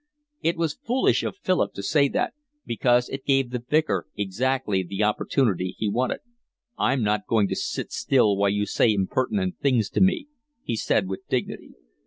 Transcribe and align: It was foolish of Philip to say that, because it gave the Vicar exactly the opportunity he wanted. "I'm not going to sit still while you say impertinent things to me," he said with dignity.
It 0.41 0.57
was 0.57 0.73
foolish 0.83 1.21
of 1.21 1.37
Philip 1.37 1.75
to 1.75 1.83
say 1.83 2.07
that, 2.07 2.33
because 2.65 3.07
it 3.07 3.23
gave 3.23 3.51
the 3.51 3.59
Vicar 3.69 4.07
exactly 4.17 4.81
the 4.81 5.03
opportunity 5.03 5.75
he 5.77 5.87
wanted. 5.87 6.21
"I'm 6.75 7.03
not 7.03 7.27
going 7.27 7.47
to 7.49 7.55
sit 7.55 7.91
still 7.91 8.35
while 8.35 8.49
you 8.49 8.65
say 8.65 8.91
impertinent 8.95 9.59
things 9.59 9.91
to 9.91 10.01
me," 10.01 10.27
he 10.63 10.75
said 10.75 11.07
with 11.07 11.19
dignity. 11.29 11.73